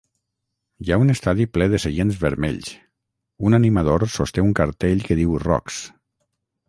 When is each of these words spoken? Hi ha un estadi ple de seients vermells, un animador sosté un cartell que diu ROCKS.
Hi 0.85 0.93
ha 0.93 0.97
un 1.01 1.13
estadi 1.13 1.45
ple 1.57 1.67
de 1.73 1.81
seients 1.83 2.17
vermells, 2.23 2.71
un 3.51 3.59
animador 3.59 4.07
sosté 4.15 4.47
un 4.47 4.57
cartell 4.61 5.05
que 5.11 5.19
diu 5.21 5.37
ROCKS. 5.49 5.79